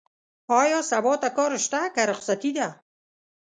ايا 0.59 0.79
سبا 0.91 1.13
ته 1.21 1.29
کار 1.37 1.51
شته؟ 1.65 1.81
که 1.95 2.01
رخصتي 2.11 2.51
ده؟ 2.57 2.67